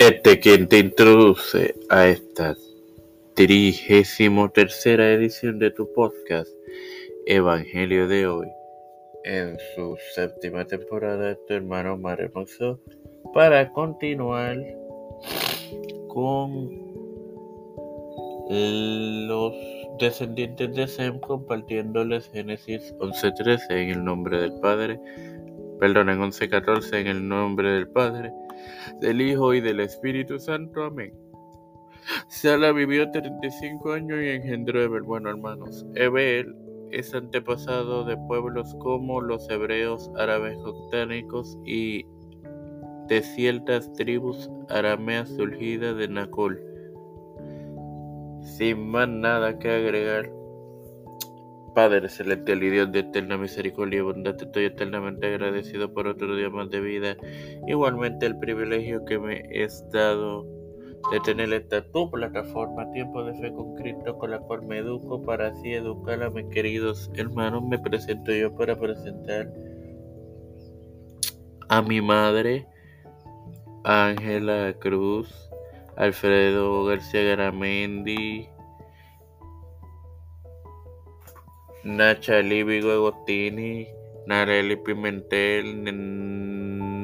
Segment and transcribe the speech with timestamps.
[0.00, 2.56] Este quien te introduce a esta
[3.34, 6.48] trigésimo tercera edición de tu podcast
[7.26, 8.48] Evangelio de hoy
[9.24, 12.80] en su séptima temporada tu hermano Mar Hermoso
[13.34, 14.56] para continuar
[16.08, 16.70] con
[18.48, 19.52] los
[19.98, 24.98] descendientes de Sem compartiéndoles Génesis 11.13 en el nombre del Padre,
[25.80, 28.32] perdón, en 11.14 en el nombre del Padre
[29.00, 30.84] del Hijo y del Espíritu Santo.
[30.84, 31.12] Amén.
[32.28, 35.02] Sala vivió 35 años y engendró Eber.
[35.02, 36.46] Bueno, hermanos, Eber
[36.90, 42.04] es antepasado de pueblos como los hebreos, árabes octánicos y
[43.08, 46.60] de ciertas tribus arameas surgidas de Nacol.
[48.42, 50.30] Sin más nada que agregar,
[51.74, 56.50] Padre celestial y Dios de eterna misericordia y bondad, estoy eternamente agradecido por otro día
[56.50, 57.16] más de vida.
[57.66, 60.46] Igualmente el privilegio que me es dado
[61.12, 65.22] de tener esta tu plataforma, Tiempo de Fe con Cristo, con la cual me educo
[65.22, 67.62] para así educar a mis queridos hermanos.
[67.64, 69.52] Me presento yo para presentar
[71.68, 72.66] a mi madre,
[73.84, 75.50] Ángela Cruz,
[75.96, 78.48] Alfredo García Garamendi,
[81.84, 83.88] Nacha Líbigo Agostini,
[84.26, 85.82] Nareli Pimentel,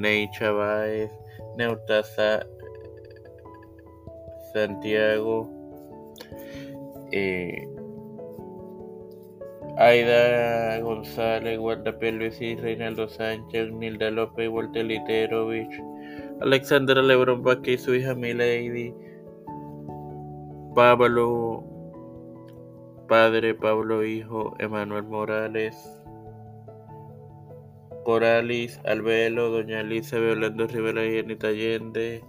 [0.00, 1.10] Ney Chávez,
[1.56, 2.44] Neutaza
[4.52, 5.48] Santiago,
[7.12, 7.68] eh,
[9.76, 15.80] Aida González, Guardapiel Luis Reinaldo Sánchez, Nilda López, Walter Literovich,
[16.40, 18.92] Alexandra Lebron Vázquez y su hija Milady,
[20.74, 21.73] Pablo
[23.08, 25.76] Padre Pablo Hijo Emanuel Morales,
[28.04, 32.24] Coralis Albelo, Doña Elisa Violando Rivera y Anita Allende,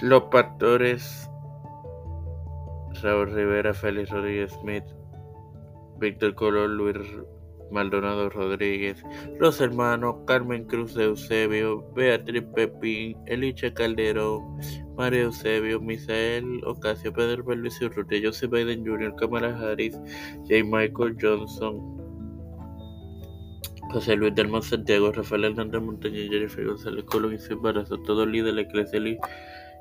[0.00, 1.28] los pastores
[3.02, 4.84] Raúl Rivera, Félix Rodríguez Smith,
[5.98, 6.96] Víctor Color, Luis
[7.70, 9.02] Maldonado Rodríguez,
[9.38, 14.60] los hermanos Carmen Cruz de Eusebio, Beatriz Pepín, Elicha Calderón,
[14.96, 19.96] María Eusebio, Misael Ocasio, Pedro Luis Urrutia, Joseph Biden Jr., Kamala Harris,
[20.48, 20.64] J.
[20.64, 22.04] Michael Johnson,
[23.90, 28.58] José Luis Delmont Santiago, Rafael Hernández Montaña, Jennifer González Colón y su embarazo, todo líder
[28.58, 29.18] eclesial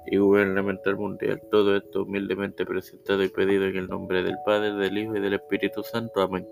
[0.05, 1.41] y gubernamental mundial.
[1.49, 5.33] Todo esto humildemente presentado y pedido en el nombre del Padre, del Hijo y del
[5.33, 6.21] Espíritu Santo.
[6.21, 6.47] Amén.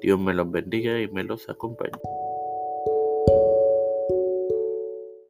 [0.00, 1.92] Dios me los bendiga y me los acompañe.